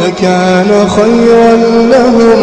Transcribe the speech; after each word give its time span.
لكان 0.00 0.70
خيرا 0.88 1.52
لهم 1.92 2.40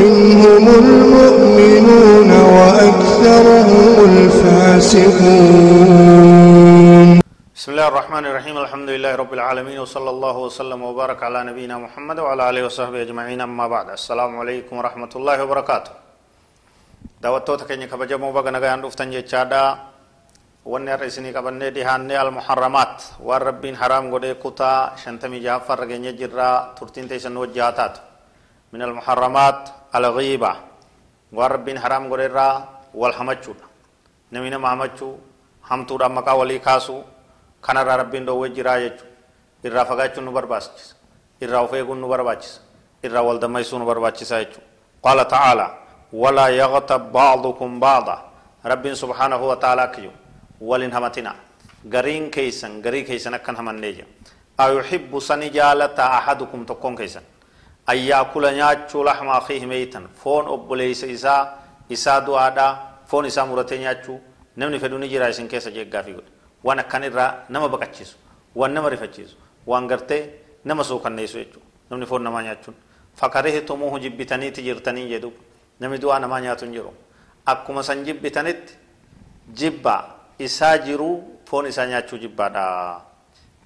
منهم 0.00 0.64
المؤمنون 0.68 2.30
وأكثرهم 2.30 3.94
الفاسقون. 4.10 5.50
بسم 7.56 7.70
الله 7.72 7.88
الرحمن 7.88 8.24
الرحيم. 8.26 8.56
الحمد 8.58 8.88
لله 8.88 9.12
رب 9.16 9.32
العالمين 9.34 9.78
وصلى 9.84 10.10
الله 10.10 10.36
وسلم 10.38 10.80
وبارك 10.82 11.22
على 11.22 11.44
نبينا 11.52 11.76
محمد 11.78 12.18
وعلى 12.18 12.42
آله 12.50 12.62
وصحبه 12.66 13.02
أجمعين. 13.02 13.40
أما 13.40 13.66
بعد 13.68 13.90
السلام 14.00 14.32
عليكم 14.40 14.74
ورحمة 14.76 15.12
الله 15.16 15.44
وبركاته. 15.44 15.92
keenya 17.68 17.84
kabajamoo 17.84 18.32
baga 18.32 18.48
nagayaan 18.48 18.80
dhuftan 18.80 19.12
jechaadha 19.12 19.89
wanni 20.70 20.90
har'a 20.94 21.06
isinii 21.10 21.32
qabannee 21.36 21.70
dhihaannee 21.74 22.18
almuharramaat 22.24 22.96
waan 23.28 23.42
rabbiin 23.48 23.74
haraam 23.82 24.10
godhee 24.14 24.34
kutaa 24.44 24.94
shantamii 25.02 25.40
jahaffarra 25.46 25.86
keenya 25.90 26.12
jirraa 26.20 26.56
turtiin 26.78 27.08
teessan 27.08 27.36
wajji 27.42 27.60
haa 27.60 27.72
taatu 27.72 28.00
min 28.72 28.82
almuharramaat 28.82 29.72
alghiiba 29.92 30.52
waan 31.38 31.50
rabbiin 31.50 31.78
haraam 31.84 32.08
godhe 32.08 32.24
irraa 32.30 32.54
wal 32.94 33.12
hamachuudha 33.18 33.66
nami 34.30 34.50
nama 34.50 34.68
hamachuu 34.72 35.14
hamtuudhaan 35.70 36.12
maqaa 36.12 36.34
walii 36.42 36.60
kaasuu 36.60 37.02
kanarraa 37.60 37.96
rabbiin 38.06 38.26
dhoowwee 38.26 38.50
jiraa 38.54 38.78
jechuudha 38.80 39.10
irraa 39.64 39.84
fagaachuun 39.90 40.24
nu 40.24 40.32
barbaachisa 40.32 40.94
irraa 41.40 41.60
of 41.66 41.72
eeguun 41.74 42.00
nu 42.00 42.08
barbaachisa 42.08 42.60
irraa 43.02 43.22
wal 43.22 43.38
dammaysuu 43.42 43.78
nu 43.78 43.86
barbaachisa 43.90 44.38
jechuudha 44.44 44.66
qaala 45.04 45.24
ta'aalaa 45.24 45.70
walaa 46.12 46.48
yaqtab 46.60 47.10
ba'dukum 47.12 47.80
ba'da 47.80 48.16
rabbiin 48.64 48.96
subhaanahu 48.96 49.48
wa 49.50 49.56
ta'aalaa 49.56 49.86
kiyyu 49.94 50.10
walin 50.10 50.29
gariin 51.88 52.30
keeysan 52.30 52.80
garii 52.82 53.04
keeysan 53.04 53.34
akkan 53.34 53.56
hamannee 53.56 53.92
jira 53.92 54.06
ayuhibbu 54.58 55.20
sani 55.20 55.50
jaalata 55.50 56.04
ahadukum 56.18 56.66
tokkoon 56.66 56.96
keeysan 56.96 57.22
an 57.86 57.96
yaakula 57.98 58.52
nyaachuu 58.52 59.04
laxma 59.04 59.32
akhiihi 59.40 59.66
meeytan 59.66 60.08
foon 60.24 60.48
obboleeysa 60.48 61.06
isaa 61.06 61.58
isaa 61.88 62.20
du'aadhaa 62.26 63.02
foon 63.06 63.24
isaa 63.26 63.46
muratee 63.46 63.78
nyaachuu 63.78 64.20
namni 64.56 64.78
fedhu 64.80 64.98
ni 64.98 65.08
jira 65.08 65.28
isin 65.28 65.48
keessa 65.48 65.70
jeeggaafii 65.70 66.12
godhe 66.14 66.30
waan 66.64 66.78
akkan 66.78 67.04
irraa 67.04 67.30
nama 67.48 67.68
baqachiisu 67.68 68.16
waan 68.54 68.72
nama 68.74 68.88
rifachiisu 68.90 69.36
waan 69.66 69.86
gartee 69.88 70.22
nama 70.64 70.84
suukanneessu 70.84 71.38
jechuudha 71.38 71.66
namni 71.90 72.06
foon 72.06 72.22
namaa 72.22 72.42
nyaachuun 72.42 72.76
fakarihitumuuhu 73.16 73.98
jibbitaniiti 73.98 74.62
jirtanii 74.62 75.08
jedhu 75.08 75.32
namni 75.80 75.98
du'aa 76.02 76.18
namaa 76.20 76.40
nyaatu 76.40 76.64
hin 76.64 76.74
jiru 76.74 76.92
akkuma 77.46 77.82
san 77.82 78.04
jibbitanitti 78.04 78.74
jibba 79.54 80.19
isaa 80.46 80.78
jiruu 80.78 81.16
foon 81.48 81.66
isaa 81.66 81.86
nyaachuu 81.86 82.18
jibbaadha 82.18 82.64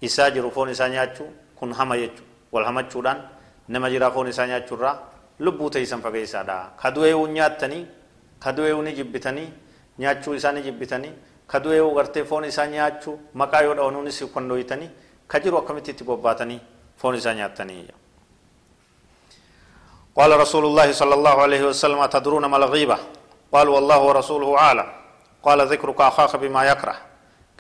isaa 0.01 0.31
jiru 0.31 0.51
foon 0.51 0.71
isaa 0.71 0.89
nyaachuu 0.89 1.29
kun 1.59 1.73
hama 1.73 1.97
jechuudha 1.99 2.31
wal 2.53 2.65
hamachuudhaan 2.65 3.21
nama 3.69 3.91
jiraa 3.91 4.11
foon 4.11 4.29
isaa 4.29 4.47
nyaachuurraa 4.47 4.97
lubbuu 5.39 5.71
teeysan 5.71 6.03
fageessaadha 6.03 6.57
kadu'eewuu 6.83 7.27
nyaattanii 7.37 7.87
kadu'eewuu 8.45 8.83
ni 8.83 8.93
jibbitanii 8.93 9.49
nyaachuu 9.99 10.35
isaa 10.35 10.53
ni 10.53 10.63
jibbitanii 10.63 11.13
kaduu 11.47 11.73
yoo 11.73 11.95
gartee 11.95 12.25
foon 12.25 12.45
isaa 12.45 12.67
nyaachuu 12.67 13.19
maqaa 13.35 13.61
yoo 13.67 13.75
dhawnuunis 13.75 14.25
kan 14.35 14.49
dhoyitanii 14.49 14.91
ka 15.29 15.41
jiru 15.41 15.59
akkamitti 15.59 15.91
itti 15.91 16.05
bobbaatanii 16.05 16.61
foon 16.97 17.15
isaa 17.15 17.35
nyaatanii 17.35 17.89
قال 20.15 20.31
رسول 20.41 20.65
الله 20.71 20.93
صلى 20.95 21.15
الله 21.15 21.37
عليه 21.43 21.63
وسلم 21.75 21.99
أتدرون 21.99 22.47
ما 22.47 22.57
الغيبة 22.63 22.99
قالوا 23.53 23.75
والله 23.75 23.99
ورسوله 24.09 24.59
أعلم 24.59 24.89
قال 25.47 25.59
ذكرك 25.73 26.01
أخاك 26.01 26.37
بما 26.37 26.63
يكره. 26.71 26.97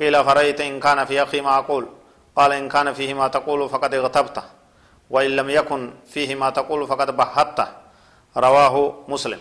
قيل 0.00 0.14
فرأيت 0.24 0.60
إن 0.60 0.80
كان 0.80 1.04
في 1.04 1.22
أخي 1.22 1.40
ما 1.40 1.58
أقول. 1.58 1.84
قال 2.36 2.52
إن 2.52 2.68
كان 2.68 2.92
فيه 2.98 3.14
ما 3.14 3.28
تقول 3.28 3.68
فقد 3.68 3.94
اغتبته. 3.94 4.44
وإن 5.10 5.30
لم 5.38 5.48
يكن 5.50 5.80
فيه 6.12 6.34
ما 6.34 6.50
تقول 6.50 6.80
فقد 6.86 7.16
بهته. 7.16 7.68
رواه 8.36 8.74
مسلم. 9.08 9.40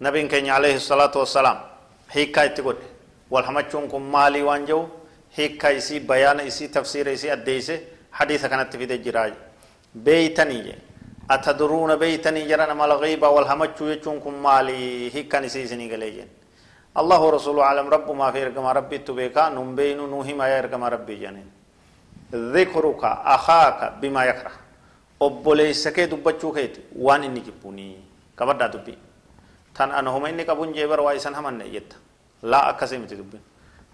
نبي 0.00 0.22
كان 0.32 0.48
عليه 0.56 0.76
الصلاة 0.82 1.14
والسلام. 1.16 1.58
هيكا 2.12 2.46
تقول. 2.46 2.76
والحمچون 3.30 3.84
كن 3.92 4.02
مالي 4.14 4.42
وانجو. 4.42 4.80
هيكا 5.36 5.68
يسي 5.76 5.98
بيان 5.98 6.40
يسي 6.48 6.68
تفسير 6.68 7.08
يسي 7.08 7.32
أديسي 7.32 7.76
حديث 8.12 8.46
كانت 8.46 8.76
في 8.76 8.84
الجراج 8.84 9.32
بيتني 9.94 10.78
أتدرون 11.30 11.96
بيتني 11.96 12.48
جرنا 12.48 12.74
مال 12.74 12.92
غيبة 12.92 13.28
والحمچو 13.28 13.84
يچون 13.92 14.16
كن 14.24 14.34
مالي 14.46 15.14
هيكا 15.14 15.40
نسي 15.40 15.66
سني 15.66 15.86
غليجن 15.92 16.28
الله 17.00 17.20
ورسوله 17.26 17.62
عالم 17.64 17.86
رب 17.96 18.08
ما 18.20 18.28
في 18.32 18.40
رقم 18.48 18.66
ربي 18.78 18.98
تبيكا 19.08 19.48
نمبين 19.56 19.98
نوهي 20.12 20.32
ما 20.40 20.46
يرقم 20.48 20.82
ربي 20.84 21.14
جنين 21.22 21.48
ذكرك 22.56 23.02
أخاك 23.36 23.80
بما 24.00 24.22
يكره 24.30 24.54
obboleessa 25.20 25.92
kee 25.96 26.06
dubbachuu 26.12 26.52
keeti 26.52 26.80
waan 27.04 27.24
inni 27.24 27.40
jibbuuni 27.40 27.84
qabadhaa 28.36 28.68
dubbii 28.68 28.98
tan 29.76 29.90
ana 29.98 30.10
homa 30.12 30.28
inni 30.28 30.44
qabuun 30.44 30.74
jeebar 30.76 31.00
waa 31.00 31.14
isan 31.16 31.34
hamanne 31.34 31.64
jetta 31.72 31.96
laa 32.42 32.68
akkasii 32.72 32.98
miti 32.98 33.16
dubbin 33.16 33.40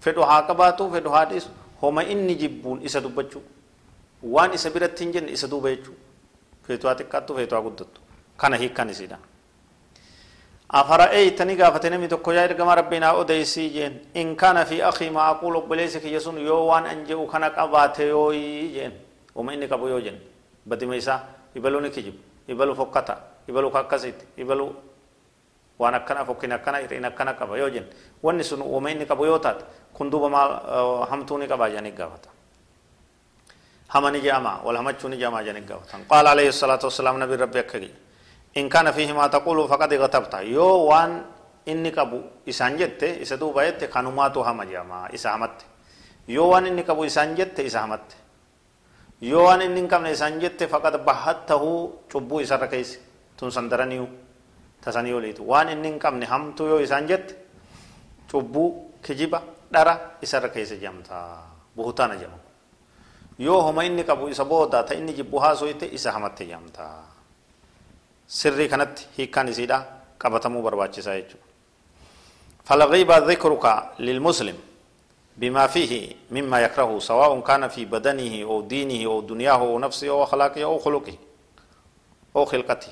fedhu 0.03 0.21
haa 0.29 0.41
qabaatu 0.49 0.91
fedhu 0.91 1.09
haa 1.15 1.25
dhiisu 1.31 1.49
homa 1.81 2.03
inni 2.03 2.35
jibbuun 2.35 2.83
isa 2.83 2.99
dubbachuu 3.05 3.41
waan 4.35 4.53
isa 4.53 4.69
biratti 4.69 5.03
hin 5.03 5.13
jenne 5.15 5.31
isa 5.31 5.47
duuba 5.47 5.69
jechuu 5.75 5.95
feetu 6.67 6.87
haa 6.87 6.95
xiqqaattu 6.99 7.35
feetu 7.39 7.55
haa 7.55 7.61
guddattu 7.67 8.01
kana 8.37 8.55
hiikkan 8.63 8.89
isiidha 8.95 9.17
أفرأيتني 10.73 11.53
قافت 11.61 11.85
نمي 11.93 12.07
تكو 12.07 12.31
يا 12.33 12.43
إرقما 12.49 12.73
ربنا 12.73 13.07
أديسي 13.21 13.67
جين 13.75 13.93
إن 14.17 14.33
كان 14.35 14.57
في 14.69 14.81
أخي 14.89 15.09
ما 15.13 15.29
أقول 15.29 15.69
بليسك 15.69 16.05
يسون 16.05 16.37
يوان 16.41 16.85
أنجو 16.93 17.27
كان 17.31 17.43
قبات 17.57 17.99
يوي 17.99 18.73
جين 18.75 18.91
وما 19.37 19.53
إني 19.53 19.65
قبو 19.71 19.85
يو 19.93 19.99
جين 20.05 20.17
بدي 20.65 20.85
ميسا 20.89 21.15
يبلو 21.55 21.79
نكجب 21.85 22.15
يبلو 22.49 22.73
فكتا 22.79 23.15
يبلو 23.49 23.69
كاكسيت 23.75 24.19
يبلو 24.41 24.67
waan 25.79 25.93
akkana 25.97 26.21
fokkin 26.25 26.51
akkana 26.53 26.77
hir'in 26.85 27.05
akkana 27.05 27.33
qaba 27.33 27.57
yoo 27.57 27.69
jenne 27.69 27.89
wanni 28.23 28.43
sun 28.43 28.61
uuma 28.61 28.91
inni 28.91 29.05
qabu 29.09 29.25
yoo 29.25 29.39
taate 29.39 29.65
kun 29.93 30.09
duuba 30.11 30.29
maal 30.29 30.51
hamtuu 31.09 31.37
ni 31.41 31.47
qabaa 31.47 31.69
jedhanii 31.69 31.91
gaafata 31.91 32.29
hama 33.87 34.11
ni 34.11 34.21
je'ama 34.21 34.61
wal 34.65 34.77
hamachuu 34.77 35.09
ni 35.09 35.17
je'amaa 35.17 35.41
jedhanii 35.43 35.65
gaafatan 35.67 36.05
qaala 36.11 36.31
alayhi 36.31 36.53
salaatu 36.53 36.85
wassalaam 36.87 37.17
nabi 37.17 37.35
rabbi 37.37 37.59
akka 37.59 37.79
gee 37.79 37.91
fiihi 38.53 39.13
maa 39.13 39.29
taqulu 39.29 39.67
faqad 39.67 39.91
gatabta 39.97 40.41
yoo 40.43 40.87
waan 40.89 41.23
inni 41.65 41.91
qabu 41.91 42.21
isaan 42.45 42.77
jette 42.77 43.21
isa 43.21 43.37
duuba 43.37 43.63
jette 43.65 43.87
kanumaatu 43.87 44.43
hama 44.43 44.65
je'ama 44.65 45.09
isa 45.11 45.31
hamatte 45.31 45.65
yoo 46.27 46.49
waan 46.51 46.67
inni 46.67 46.83
qabu 46.83 47.03
isaan 47.05 47.35
jette 47.35 47.63
isa 47.65 47.81
hamatte 47.81 48.15
yoo 49.21 49.43
waan 49.47 49.61
inni 49.61 49.79
hin 49.81 49.87
qabne 49.89 50.11
isaan 50.11 50.39
jette 50.39 50.67
faqad 50.67 51.01
bahattahu 51.05 52.03
cubbuu 52.11 52.41
isarra 52.41 52.67
keeyse 52.67 52.99
tun 53.37 53.51
sandaraniyu 53.51 54.07
tasanii 54.83 55.13
oliitu 55.13 55.47
waan 55.47 55.69
inni 55.69 55.87
hin 55.95 55.99
qabne 55.99 56.25
hamtuu 56.25 56.67
yoo 56.67 56.79
isaan 56.79 57.07
jette 57.07 57.33
cubbuu 58.31 58.91
kijiba 59.01 59.41
dhara 59.71 60.19
isarra 60.21 60.49
keessa 60.49 60.75
jedhamta 60.75 61.41
buhutaana 61.75 62.15
jedhamu 62.19 62.39
yoo 63.39 63.61
homa 63.61 63.83
inni 63.87 64.03
qabu 64.03 64.27
isa 64.29 64.45
booda 64.45 64.83
ta 64.83 64.93
inni 64.93 65.13
jibbu 65.15 65.39
haasoyte 65.39 65.85
isa 65.89 66.11
hamatte 66.11 66.45
jedhamta 66.45 66.85
sirrii 68.27 68.69
kanatti 68.69 69.07
hiikkaan 69.17 69.47
isiidha 69.47 69.85
qabatamuu 70.17 70.61
barbaachisaa 70.61 71.15
jechuudha 71.15 71.47
فالغيبة 72.63 73.17
ذكرك 73.17 73.65
للمسلم 73.99 74.57
بما 75.37 75.67
فيه 75.67 76.15
مما 76.31 76.61
يكره 76.61 76.99
سواء 76.99 77.39
كان 77.39 77.67
في 77.67 77.85
بدنه 77.85 78.43
أو 78.43 78.61
دينه 78.61 79.05
أو 79.11 79.21
دنياه 79.21 79.59
أو 79.59 79.79
نفسه 79.79 80.09
أو 80.09 80.23
أخلاقه 80.23 80.63
أو 80.63 80.79
خلقه 80.79 81.15
أو 82.35 82.45
خلقته 82.45 82.91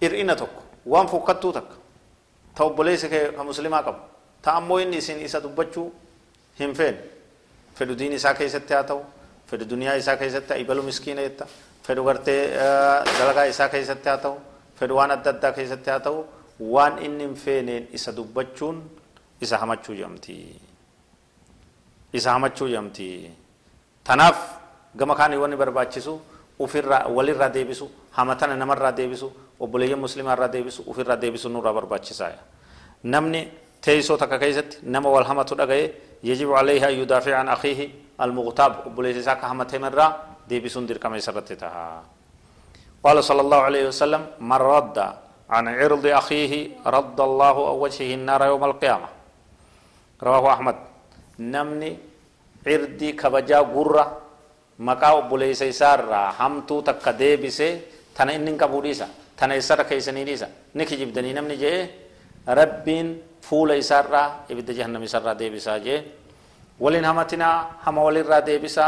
hir'ina 0.00 0.36
tokko 0.36 0.62
waan 0.86 1.08
fokkattuu 1.08 1.52
takka 1.52 1.74
ta 2.54 2.64
obboleessa 2.64 3.08
kee 3.08 3.32
ka 3.36 3.44
muslimaa 3.44 3.82
qabu 3.82 3.98
ta 4.42 4.52
ammoo 4.52 4.78
inni 4.78 4.96
isin 4.96 5.20
isa 5.24 5.40
dubbachuu 5.40 5.92
hin 6.58 6.74
feene 6.74 6.98
fedhu 9.50 9.64
duniyaa 9.72 9.96
isaa 10.02 10.16
keessatti 10.16 10.60
ibalu 10.64 10.82
miskiina 10.88 11.22
jetta 11.26 11.46
fedhu 11.86 12.04
gartee 12.04 12.40
dalagaa 13.18 13.46
isaa 13.52 13.68
keessatti 13.74 14.08
haa 14.08 14.18
ta'u 14.24 14.36
fedhu 14.78 14.94
waan 14.98 15.10
adda 15.16 15.30
addaa 15.34 15.52
keessatti 15.58 15.90
haa 15.90 16.00
ta'u 16.06 16.24
waan 16.74 16.98
inni 17.06 17.24
hin 17.24 17.34
feeneen 17.44 17.88
isa 17.98 18.12
dubbachuun 18.16 18.78
isa 19.40 19.58
hamachuu 19.62 19.94
jedhamti 19.98 20.36
isa 22.12 22.32
hamachuu 22.32 22.68
jedhamti 22.72 23.08
tanaaf 24.04 24.38
gama 24.96 25.14
kaanii 25.20 25.36
wanni 25.44 25.56
barbaachisu 25.62 26.14
ufirraa 26.58 27.04
walirraa 27.16 27.48
deebisu 27.58 27.90
hamatana 28.18 28.56
namarraa 28.56 28.92
deebisu 28.92 29.28
obboleeyyan 29.60 30.00
muslimaarraa 30.00 30.48
deebisu 30.48 30.82
ufirraa 30.92 31.16
deebisu 31.24 31.48
nurraa 31.48 31.72
barbaachisaaya 31.78 32.38
namni 33.14 33.42
teeysoo 33.84 34.16
takka 34.16 34.38
keessatti 34.38 34.78
nama 34.82 35.08
wal 35.14 35.24
hamatu 35.30 35.54
dhagaye 35.60 35.86
alayhi 36.56 36.84
an 36.84 36.94
yudaafica 36.98 37.40
an 37.40 37.48
akiihi 37.48 37.92
almuqtaab 38.18 38.86
obboleessa 38.86 39.20
isaa 39.20 39.36
ka 39.36 39.46
hamatemerraa 39.48 40.42
deebisuun 40.48 40.86
dirqama 40.86 41.16
isarratti 41.16 41.56
taha 41.56 42.02
قال 43.06 43.22
صلى 43.22 43.40
الله 43.46 43.60
عليه 43.70 43.84
وسلم 43.86 44.22
من 44.42 44.58
رد 44.58 44.98
عن 45.46 45.64
عرض 45.68 46.06
أخيه 46.06 46.82
رد 46.82 47.18
الله 47.20 47.56
أو 47.70 47.76
وجهه 47.86 48.18
النار 48.18 48.40
يوم 48.50 48.64
القيامة. 48.64 49.08
رواه 50.22 50.44
أحمد. 50.52 50.76
نمني 51.38 51.90
عردي 52.66 53.12
كبجا 53.12 53.58
قرة 53.70 54.04
مقا 54.78 55.20
بوليس 55.30 55.62
سارة 55.70 56.34
همتو 56.34 56.80
تك 56.82 57.08
ديبسي 57.14 57.68
تنا 58.16 58.34
إنن 58.34 58.58
كبوديسا 58.58 59.38
تنا 59.38 59.54
إسارة 59.54 59.86
كيسني 59.86 60.26
ديسا. 60.26 60.74
نكي 60.74 60.96
جبدني 60.96 61.30
ربين 62.48 63.06
فول 63.42 63.70
إسارة 63.82 64.50
إبدا 64.50 64.72
جهنم 64.72 65.02
إسارة 65.02 65.32
ديبسا 65.34 65.78
جي 65.82 66.02
ولين 66.80 67.04
همتنا 67.04 67.82
هم 67.86 67.98
ولين 67.98 68.26
را 68.26 68.38
ديبسا 68.38 68.86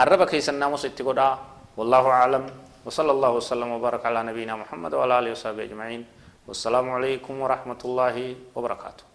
الرب 0.00 0.22
كيسن 0.28 0.54
ناموس 0.54 0.84
اتقودا 0.84 1.28
والله 1.76 2.04
أعلم. 2.08 2.44
وصلى 2.80 3.10
الله 3.12 3.30
وسلم 3.30 3.68
وبارك 3.76 4.06
على 4.08 4.22
نبينا 4.32 4.56
محمد 4.56 4.94
وعلى 4.94 5.18
آله 5.18 5.30
وصحبه 5.36 5.68
أجمعين. 5.68 6.04
والسلام 6.48 6.86
عليكم 6.90 7.34
ورحمة 7.40 7.80
الله 7.84 8.16
وبركاته. 8.56 9.09